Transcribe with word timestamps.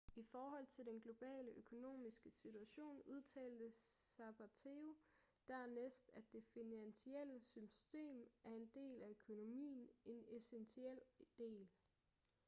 i 0.15 0.23
forhold 0.23 0.67
til 0.67 0.85
den 0.85 0.99
globale 1.01 1.51
økonomiske 1.51 2.31
situation 2.31 3.01
udtalte 3.05 3.71
zapatero 3.77 4.95
dernæst 5.47 6.11
at 6.13 6.23
det 6.33 6.43
finansielle 6.43 7.39
system 7.39 8.27
er 8.43 8.53
en 8.53 8.67
del 8.75 9.03
af 9.03 9.09
økonomien 9.09 9.89
en 10.05 10.25
essentiel 10.29 10.99
del 11.37 11.67